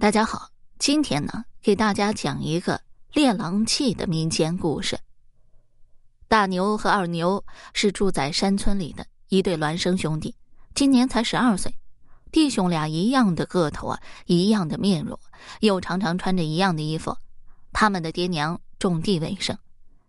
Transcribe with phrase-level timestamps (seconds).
[0.00, 2.80] 大家好，今天呢，给大家讲一个
[3.12, 4.98] 猎狼记的民间故事。
[6.26, 7.44] 大牛和二牛
[7.74, 10.34] 是住在山村里的一对孪生兄弟，
[10.74, 11.74] 今年才十二岁。
[12.32, 15.20] 弟兄俩一样的个头啊，一样的面容，
[15.60, 17.14] 又常常穿着一样的衣服。
[17.70, 19.58] 他们的爹娘种地为生，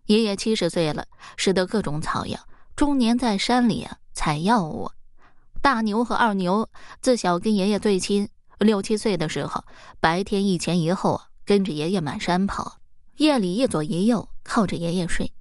[0.06, 1.06] 爷爷七十岁了，
[1.36, 2.40] 识得各种草药，
[2.74, 4.90] 终年在山里啊采药物。
[5.60, 6.70] 大牛和二牛
[7.02, 8.30] 自小跟爷爷最亲。
[8.62, 9.64] 六七岁的时候，
[10.00, 12.78] 白天一前一后跟着爷爷满山跑，
[13.16, 15.32] 夜里一左一右靠着爷爷睡。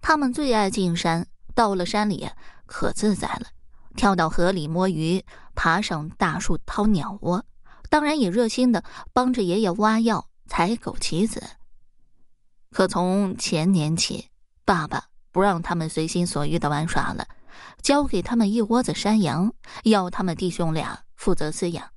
[0.00, 2.28] 他们最爱进山，到了山里
[2.66, 3.46] 可自在了，
[3.96, 7.44] 跳到河里摸鱼，爬上大树掏鸟窝，
[7.88, 11.42] 当然也热心的帮着爷爷挖药、采枸杞子。
[12.70, 14.28] 可从前年起，
[14.64, 17.26] 爸爸不让他们随心所欲的玩耍了，
[17.80, 19.52] 交给他们一窝子山羊，
[19.84, 21.88] 要他们弟兄俩负责饲养。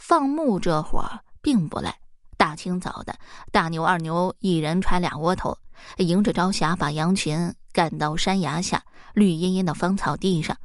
[0.00, 1.94] 放牧这会儿并不赖，
[2.38, 3.16] 大清早的，
[3.52, 5.58] 大牛二牛一人揣俩窝头，
[5.98, 10.56] 迎着朝霞把羊群赶到山崖下绿茵茵的芳草地上，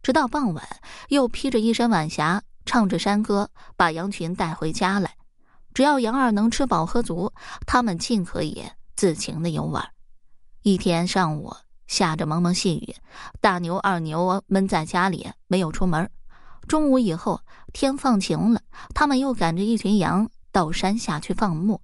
[0.00, 0.64] 直到傍晚，
[1.08, 5.16] 又披着一身晚霞，唱着山歌，把羊群带回家来。
[5.74, 7.32] 只要羊儿能吃饱喝足，
[7.66, 9.84] 他们尽可以自情的游玩。
[10.62, 11.52] 一天上午
[11.88, 12.94] 下着蒙蒙细雨，
[13.40, 16.08] 大牛二牛闷在家里没有出门。
[16.66, 17.40] 中午以后，
[17.72, 18.60] 天放晴了，
[18.94, 21.80] 他们又赶着一群羊到山下去放牧。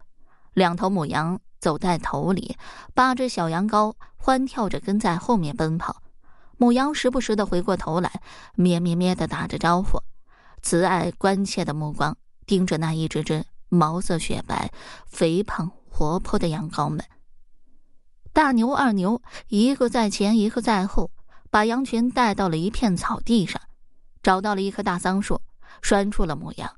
[0.55, 2.57] 两头母羊走在头里，
[2.95, 6.03] 八只小羊羔欢跳着跟在后面奔跑。
[6.57, 8.21] 母羊时不时的回过头来，
[8.55, 10.03] 咩咩咩的打着招呼，
[10.63, 14.73] 慈爱关切的目光盯着那一只只毛色雪白、
[15.07, 17.05] 肥胖活泼的羊羔们。
[18.33, 21.11] 大牛、二牛一个在前，一个在后，
[21.51, 23.61] 把羊群带到了一片草地上。
[24.23, 25.41] 找到了一棵大桑树，
[25.83, 26.71] 拴住了母羊，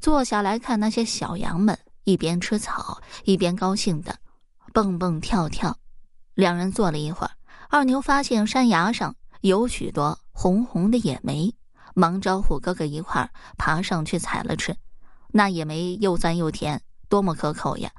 [0.00, 4.18] 坐下来看那些小羊们一边吃草一边高兴的
[4.72, 5.76] 蹦蹦跳跳。
[6.34, 7.32] 两人坐了一会儿，
[7.68, 11.54] 二牛发现山崖上有许多红红的野莓，
[11.94, 14.74] 忙招呼哥哥一块儿爬上去采了吃。
[15.28, 17.90] 那野莓又酸又甜，多么可口呀！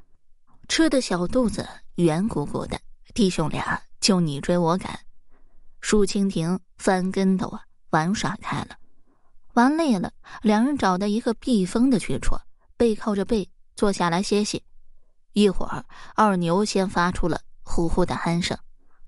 [0.68, 2.80] 吃的小肚子圆鼓鼓的，
[3.14, 5.00] 弟兄俩就你追我赶，
[5.80, 7.62] 竖蜻蜓，翻跟头啊！
[7.94, 8.78] 玩耍开了，
[9.54, 10.12] 玩累了，
[10.42, 12.36] 两人找到一个避风的去处，
[12.76, 14.64] 背靠着背坐下来歇息。
[15.34, 18.58] 一会儿，二牛先发出了呼呼的鼾声，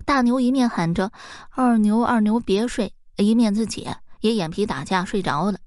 [0.04, 1.10] 大牛一面喊着
[1.50, 3.88] “二牛，二牛别睡”，一面自己
[4.20, 5.58] 也眼皮打架睡着了。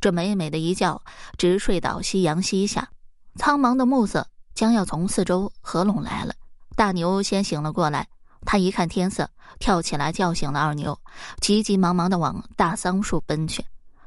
[0.00, 1.02] 这美美的一觉，
[1.36, 2.90] 直睡到夕阳西下，
[3.34, 6.34] 苍茫的暮色将要从四周合拢来了。
[6.76, 8.08] 大牛先醒了过来。
[8.44, 9.28] 他一看天色，
[9.58, 10.98] 跳起来叫醒了二牛，
[11.40, 13.64] 急急忙忙的往大桑树奔去。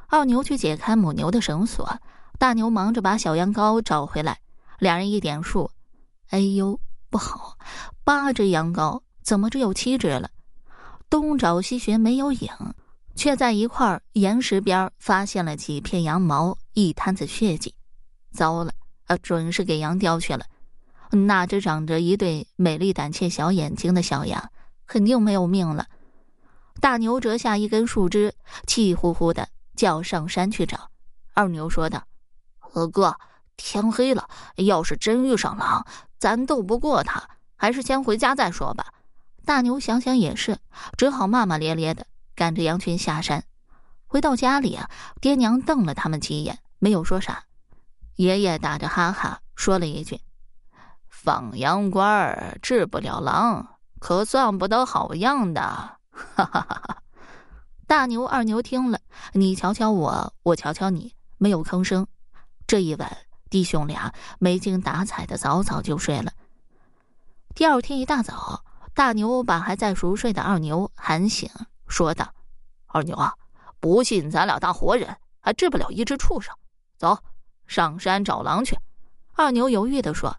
[0.08, 1.98] 二牛去解开母牛的绳索，
[2.38, 4.38] 大牛忙着把小羊羔找回来。
[4.80, 5.70] 两人一点数，
[6.30, 7.58] 哎呦，不好！
[8.04, 10.30] 八只羊羔怎么只有七只了？
[11.10, 12.50] 东找西寻没有影，
[13.16, 17.74] 却在一块岩石边发现了几片羊毛，一滩子血迹。
[18.34, 18.72] 糟了，
[19.06, 20.46] 啊，准是给羊叼去了。
[21.12, 24.50] 那只长着一对美丽胆怯小眼睛的小羊，
[24.88, 25.88] 肯定没有命了。
[26.80, 28.34] 大牛折下一根树枝，
[28.66, 30.90] 气呼呼的叫上山去找。
[31.34, 32.04] 二牛说道
[32.60, 33.18] ：“何哥，
[33.58, 35.86] 天黑了，要是真遇上狼，
[36.18, 38.94] 咱斗不过他，还是先回家再说吧。”
[39.44, 40.60] 大牛想想也是，
[40.98, 42.06] 只好骂骂咧咧的
[42.36, 43.44] 赶着羊群下山。
[44.08, 44.90] 回到家里啊，
[45.20, 47.44] 爹娘瞪了他们几眼，没有说啥。
[48.16, 50.22] 爷爷打着哈哈说了一句。
[51.24, 55.62] 放羊倌儿治不了狼，可算不得好样的！
[55.62, 56.00] 哈
[56.36, 57.04] 哈哈哈！
[57.86, 59.00] 大牛、二牛听了，
[59.34, 62.08] 你瞧瞧我，我瞧瞧你，没有吭声。
[62.66, 63.16] 这一晚，
[63.52, 66.34] 弟兄俩没精打采的，早早就睡了。
[67.54, 68.64] 第二天一大早，
[68.96, 71.48] 大牛把还在熟睡的二牛喊醒，
[71.88, 72.34] 说道
[72.90, 73.36] ：“二牛啊，
[73.80, 76.56] 不信咱俩大活人还治不了一只畜生，
[76.98, 77.20] 走
[77.68, 78.76] 上山找狼去。”
[79.38, 80.36] 二牛犹豫的说。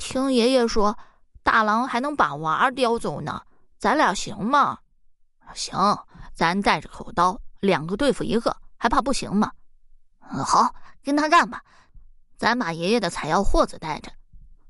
[0.00, 0.96] 听爷爷说，
[1.42, 3.42] 大狼还能把娃叼走呢，
[3.78, 4.78] 咱俩行吗？
[5.54, 5.78] 行，
[6.34, 9.52] 咱带着口刀，两个对付一个，还怕不行吗？
[10.32, 10.74] 嗯，好，
[11.04, 11.62] 跟他干吧。
[12.38, 14.10] 咱把爷爷的采药货子带着。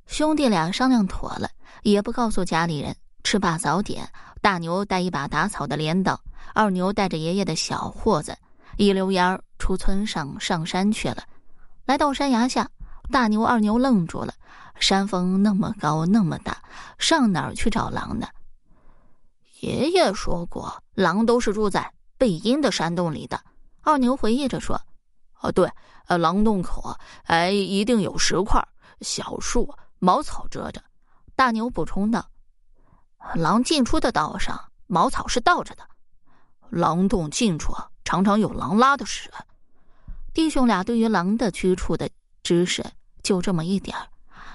[0.07, 1.49] 兄弟俩商量妥了，
[1.83, 2.95] 也不告诉家里人。
[3.23, 4.11] 吃罢早点，
[4.41, 6.21] 大牛带一把打草的镰刀，
[6.55, 8.37] 二牛带着爷爷的小货子，
[8.77, 11.23] 一溜烟儿出村上上山去了。
[11.85, 12.69] 来到山崖下，
[13.11, 14.33] 大牛、二牛愣住了。
[14.79, 16.63] 山峰那么高那么大，
[16.97, 18.27] 上哪儿去找狼呢？
[19.61, 23.39] 爷爷说过，狼都是住在背阴的山洞里的。
[23.83, 24.81] 二牛回忆着说
[25.43, 25.71] ：“哦，对，
[26.07, 28.67] 呃，狼洞口哎，一定有石块、
[29.03, 30.83] 小树、茅草遮着。
[31.37, 32.27] 大牛补充道
[33.37, 35.83] ：“狼进出的道上，茅草是倒着的。
[36.71, 39.31] 狼洞近处常常有狼拉的屎。”
[40.33, 42.09] 弟兄俩对于狼的居处的
[42.43, 42.83] 知识
[43.23, 44.09] 就这么一点儿，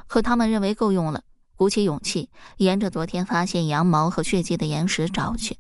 [0.08, 1.24] 可他们认为够用了，
[1.56, 5.58] 鼓起勇气，沿着昨天发现羊毛和血迹的岩石找去。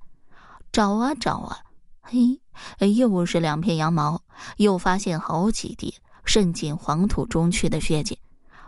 [0.71, 1.59] 找啊找啊，
[2.01, 2.41] 嘿，
[2.93, 4.21] 又是两片羊毛，
[4.57, 8.19] 又发现好几滴渗进黄土中去的血迹。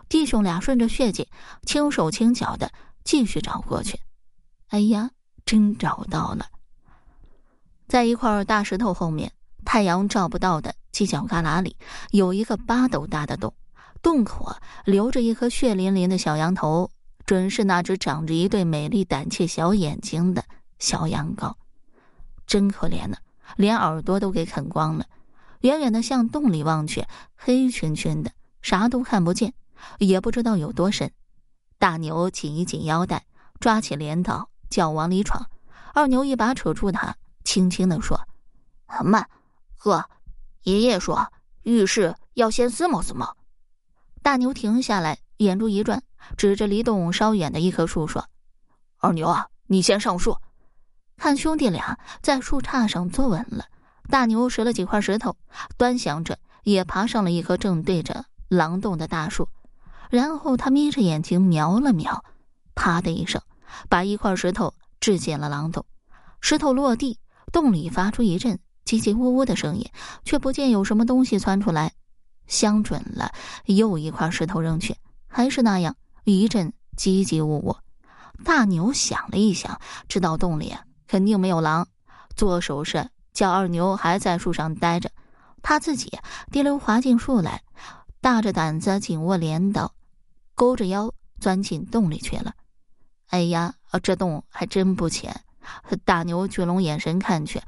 [0.08, 1.28] 弟兄俩顺着血迹，
[1.64, 2.70] 轻手轻脚的
[3.04, 4.00] 继续找过去。
[4.68, 5.10] 哎呀，
[5.44, 6.46] 真找到了！
[7.86, 9.32] 在一块大石头后面，
[9.64, 11.76] 太阳照不到的犄角旮旯里，
[12.10, 13.52] 有一个八斗大的洞，
[14.02, 16.90] 洞口啊留着一颗血淋淋的小羊头，
[17.26, 20.44] 准是那只长着一对美丽胆怯小眼睛的
[20.78, 21.54] 小羊羔。
[22.46, 23.16] 真可怜呢，
[23.56, 25.06] 连耳朵都给啃光了。
[25.60, 27.04] 远远的向洞里望去，
[27.34, 28.30] 黑黢黢的，
[28.62, 29.52] 啥都看不见，
[29.98, 31.10] 也不知道有多深。
[31.78, 33.24] 大牛紧一紧腰带，
[33.58, 35.48] 抓起镰刀就要往里闯。
[35.94, 38.20] 二牛一把扯住他，轻轻的说
[39.04, 39.28] ：“慢，
[39.76, 40.04] 哥，
[40.62, 41.32] 爷爷说
[41.64, 43.26] 遇事要先思谋思谋。”
[44.28, 46.02] 大牛停下来，眼珠一转，
[46.36, 48.26] 指着离洞稍远的一棵树说
[49.00, 50.36] ：“二牛啊，你先上树。”
[51.16, 53.64] 看兄弟俩在树杈上坐稳了，
[54.10, 55.34] 大牛拾了几块石头，
[55.78, 59.48] 端详着，也爬上了一棵正对着狼洞的大树。
[60.10, 62.22] 然后他眯着眼睛瞄了瞄，
[62.74, 63.40] 啪的一声，
[63.88, 65.86] 把一块石头掷进了狼洞。
[66.42, 67.18] 石头落地，
[67.50, 69.90] 洞里发出一阵叽叽呜呜的声音，
[70.22, 71.94] 却不见有什么东西窜出来。
[72.48, 73.30] 相准了，
[73.66, 74.96] 又一块石头扔去，
[75.28, 77.76] 还是那样一阵叽叽呜呜。
[78.44, 80.74] 大牛想了一想，知道洞里。
[81.06, 81.88] 肯定没有狼，
[82.36, 85.10] 做手势叫二牛还在树上待着，
[85.62, 86.18] 他自己
[86.52, 87.62] 滴溜滑进树来，
[88.20, 89.94] 大着胆子紧握镰刀，
[90.54, 91.10] 勾着腰
[91.40, 92.52] 钻进洞里去了。
[93.28, 95.40] 哎呀，这洞还真不浅！
[96.04, 97.62] 大牛聚拢眼神看去，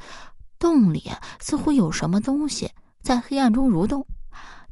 [0.59, 1.11] 洞里
[1.41, 2.71] 似乎有什么东西
[3.03, 4.07] 在黑暗中蠕动。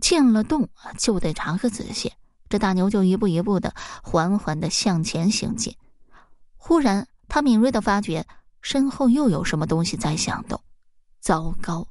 [0.00, 2.12] 进了洞就得查个仔细，
[2.48, 5.76] 这大牛就一步一步的缓缓的向前行进。
[6.56, 8.26] 忽然，他敏锐的发觉。
[8.60, 10.60] 身后又有什么东西在响动？
[11.20, 11.86] 糟糕，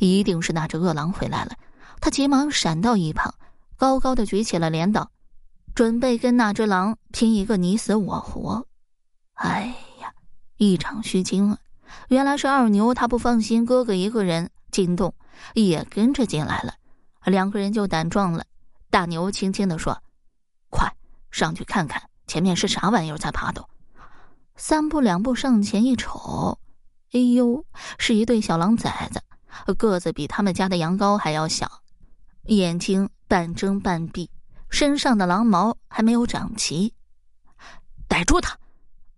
[0.00, 1.52] 一定是那只恶狼回来了！
[2.00, 3.32] 他急忙闪到一旁，
[3.76, 5.10] 高高的举起了镰刀，
[5.76, 8.66] 准备跟那只狼拼一个你死我活。
[9.34, 10.12] 哎呀，
[10.56, 11.58] 一场虚惊啊！
[12.08, 15.14] 原来是二牛，他不放心哥哥一个人进洞，
[15.54, 16.74] 也跟着进来了。
[17.28, 18.44] 两个人就胆壮了。
[18.90, 20.02] 大牛轻轻的说
[20.70, 20.90] ：“快
[21.30, 23.68] 上去看看，前面是啥玩意儿在爬动。”
[24.56, 26.58] 三步两步上前一瞅，
[27.12, 27.64] 哎呦，
[27.98, 29.22] 是一对小狼崽子，
[29.74, 31.70] 个子比他们家的羊羔还要小，
[32.44, 34.30] 眼睛半睁半闭，
[34.70, 36.92] 身上的狼毛还没有长齐。
[38.08, 38.58] 逮住他！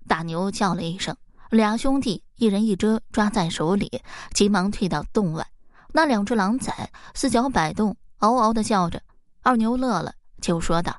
[0.08, 1.16] 大牛叫了一声，
[1.50, 4.02] 俩兄弟一人一只抓在手里，
[4.34, 5.46] 急忙退到洞外。
[5.92, 9.02] 那两只狼崽四脚摆动，嗷嗷的叫着。
[9.42, 10.96] 二牛乐了，就说道：“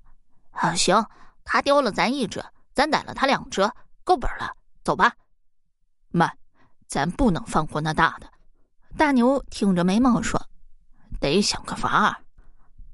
[0.52, 1.06] 啊，行，
[1.44, 3.68] 他丢了咱一只，咱逮了他两只。”
[4.04, 4.52] 够本了，
[4.84, 5.14] 走吧。
[6.10, 6.38] 慢，
[6.88, 8.28] 咱不能放过那大的。
[8.98, 10.42] 大牛挺着眉毛说
[11.22, 12.18] ：“得想个法儿。”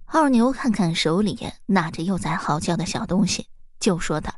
[0.05, 3.47] 二牛看看手里那只幼崽嚎叫的小东西，
[3.79, 4.33] 就说道：“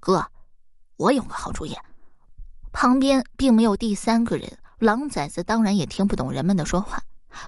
[0.00, 0.26] 哥，
[0.96, 1.76] 我有个好主意。”
[2.72, 7.02] 旁边并没有第三个人，狼崽子当然也听不懂人们的说话。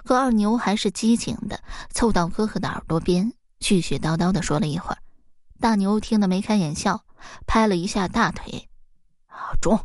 [0.05, 1.61] 可二牛还是机警的
[1.91, 4.99] 凑到哥哥的耳朵边，絮絮叨叨的说了一会儿。
[5.61, 7.03] 大牛听得眉开眼笑。
[7.47, 8.69] 拍了一下大腿，
[9.29, 9.79] 啊中，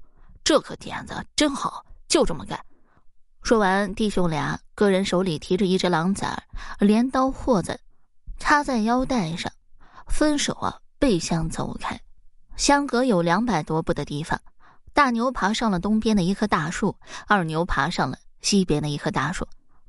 [0.44, 2.60] 这个点子真好，就这么干。
[3.44, 6.36] 说完，弟兄俩个人手里提着一只狼崽，
[6.80, 7.80] 镰刀霍子
[8.40, 9.52] 插在腰带上，
[10.08, 12.02] 分手啊，背向走开。
[12.56, 14.42] 相隔有两百多步的地方，
[14.94, 19.48] 大牛爬上了东边的一棵大树，二牛爬上了西边的一棵大树，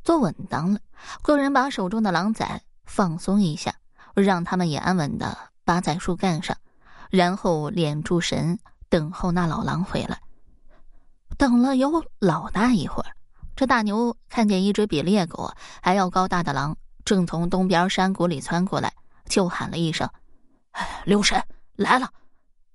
[0.08, 0.80] 坐稳当了。
[1.20, 3.74] 个人把手中的狼崽放松一下，
[4.14, 5.36] 让他们也安稳的
[5.66, 6.56] 扒在树干上。
[7.10, 10.18] 然后敛住神，等候那老狼回来。
[11.36, 13.10] 等了有老大一会儿，
[13.54, 18.90] 这大牛看见一只比猎狗还要高大的狼，正从东边山谷里窜过来，
[19.26, 20.08] 就喊了一声
[20.72, 21.38] ：“哎留神，
[21.76, 22.10] 来了！”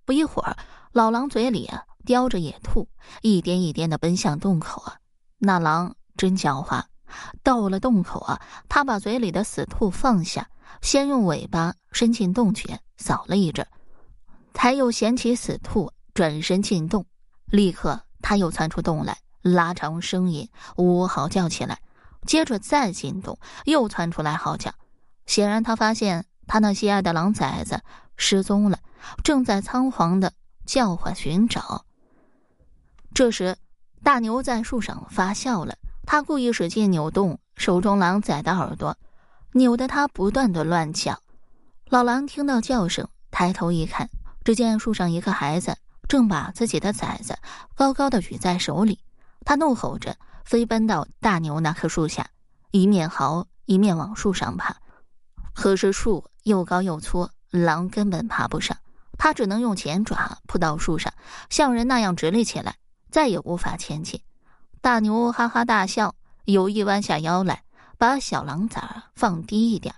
[0.06, 0.56] 不一会儿，
[0.92, 1.68] 老狼嘴里
[2.06, 2.88] 叼着野兔，
[3.24, 4.98] 一颠一颠的奔向洞口啊。
[5.40, 6.84] 那狼真狡猾，
[7.44, 10.48] 到了洞口啊，他把嘴里的死兔放下，
[10.82, 13.66] 先用尾巴伸进洞去扫了一阵。
[14.54, 17.06] 才又捡起死兔，转身进洞。
[17.46, 21.80] 立刻，他又窜出洞来，拉长声音，呜呜嚎叫起来。
[22.26, 24.72] 接着再进洞，又窜出来嚎叫。
[25.26, 27.82] 显然，他发现他那心爱的狼崽子
[28.16, 28.80] 失踪了，
[29.24, 30.32] 正在仓皇的
[30.66, 31.84] 叫唤寻找。
[33.14, 33.58] 这时，
[34.04, 38.98] 大牛在树上发笑了，他故意使劲扭动手中狼崽的耳朵，
[39.54, 41.20] 扭得他不断的乱叫。
[41.90, 44.10] 老狼听到叫声，抬头一看，
[44.44, 47.38] 只见树上一个孩子正把自己的崽子
[47.76, 49.00] 高高的举在手里，
[49.46, 52.28] 他怒吼着飞奔到大牛那棵树下，
[52.72, 54.76] 一面嚎一面往树上爬。
[55.54, 58.78] 可是树又高又粗，狼根本爬不上。
[59.18, 61.14] 他只能用前爪扑到树上，
[61.50, 62.76] 像人那样直立起来，
[63.12, 64.20] 再也无法前进。
[64.84, 66.14] 大牛哈哈大笑，
[66.44, 67.64] 有意弯下腰来，
[67.98, 68.84] 把小狼崽
[69.16, 69.96] 放低一点，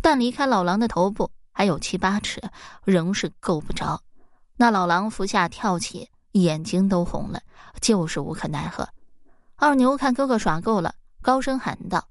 [0.00, 2.40] 但离开老狼的头部还有七八尺，
[2.84, 4.00] 仍是够不着。
[4.56, 7.40] 那老狼伏下跳起，眼睛都红了，
[7.80, 8.88] 就是无可奈何。
[9.56, 12.06] 二牛看哥哥耍够了，高声喊道：“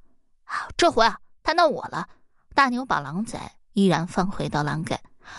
[0.76, 2.06] 这回啊，摊到我了！”
[2.54, 4.98] 大牛把狼崽依然放回到狼埂，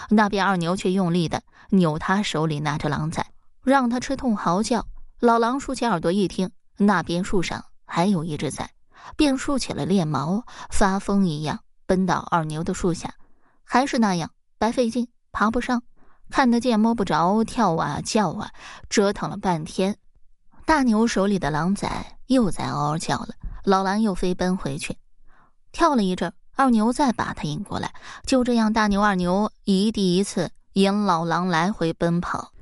[0.09, 3.27] 那边二牛却用力的扭他手里拿着狼崽，
[3.63, 4.87] 让他吃痛嚎叫。
[5.19, 6.51] 老狼竖起耳朵一听，
[6.83, 8.71] 那边树上还有一只崽，
[9.15, 13.13] 便竖起了猎毛，发疯一样奔到二牛的树下，
[13.65, 15.83] 还是那样白费劲，爬不上，
[16.31, 18.51] 看得见摸不着，跳啊叫啊，
[18.89, 19.97] 折腾了半天。
[20.65, 23.35] 大牛手里的狼崽又在嗷嗷叫了，
[23.65, 24.97] 老狼又飞奔回去，
[25.73, 26.33] 跳了一阵。
[26.57, 27.95] 二牛再把他引过来，
[28.25, 32.53] 就这样，大牛、二牛一地一次引老狼来回奔跑，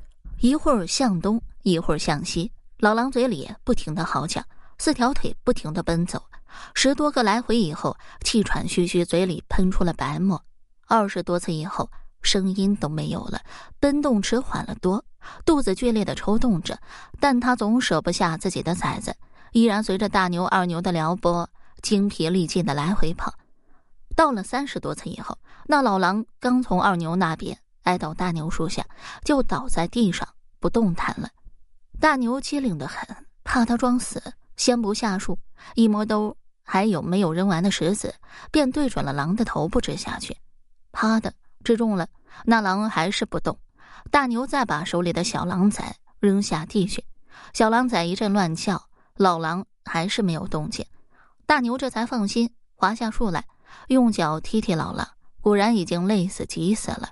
[0.40, 2.52] 一会儿向东，一会儿向西。
[2.78, 4.40] 老狼嘴里不停的嚎叫，
[4.78, 6.23] 四条腿不停的奔走。
[6.75, 10.40] 十多个来回以后，气喘吁吁，嘴里喷出了白沫。
[10.87, 11.90] 二十多次以后，
[12.23, 13.40] 声音都没有了，
[13.80, 15.04] 奔动迟缓了多，
[15.44, 16.78] 肚子剧烈的抽动着，
[17.18, 19.12] 但他总舍不下自己的崽子，
[19.50, 21.50] 依然随着大牛、二牛的撩拨，
[21.82, 23.35] 精疲力尽的来回跑。
[24.14, 28.87] 到了三十多次以后，那老狼刚从二牛那边挨到大牛树下，
[29.25, 30.28] 就倒在地上
[30.61, 31.28] 不动弹了。
[32.00, 33.05] 大牛机灵的很，
[33.43, 34.23] 怕他装死，
[34.57, 35.37] 先不下树，
[35.75, 38.14] 一摸兜还有没有扔完的石子，
[38.52, 40.37] 便对准了狼的头部掷下去。
[40.93, 42.07] 啪的，掷中了，
[42.45, 43.59] 那狼还是不动。
[44.12, 47.05] 大牛再把手里的小狼崽扔下地去，
[47.52, 48.81] 小狼崽一阵乱叫，
[49.17, 50.87] 老狼还是没有动静。
[51.47, 53.45] 大牛这才放心，滑下树来。
[53.88, 55.07] 用脚踢踢老狼，
[55.40, 57.11] 果然已经累死急死了。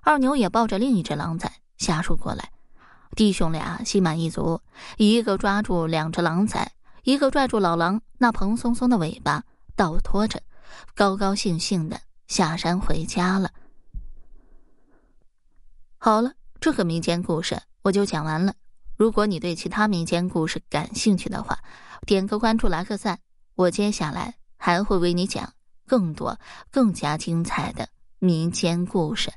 [0.00, 2.50] 二牛也抱着另一只狼崽下树过来，
[3.14, 4.60] 弟兄俩心满意足，
[4.96, 6.70] 一个抓住两只狼崽，
[7.02, 9.44] 一个拽住老狼那蓬松松的尾巴，
[9.76, 10.42] 倒拖着，
[10.94, 13.50] 高高兴兴的下山回家了。
[15.98, 18.54] 好了，这个民间故事我就讲完了。
[18.96, 21.58] 如果你对其他民间故事感兴趣的话，
[22.06, 23.18] 点个关注，来个赞，
[23.54, 25.52] 我接下来还会为你讲。
[25.86, 26.38] 更多、
[26.70, 27.86] 更加精彩的
[28.18, 29.30] 民间故事。